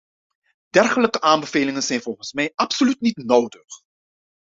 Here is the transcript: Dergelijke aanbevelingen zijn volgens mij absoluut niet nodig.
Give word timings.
Dergelijke 0.69 1.21
aanbevelingen 1.21 1.83
zijn 1.83 2.01
volgens 2.01 2.33
mij 2.33 2.51
absoluut 2.55 2.99
niet 3.01 3.17
nodig. 3.17 3.65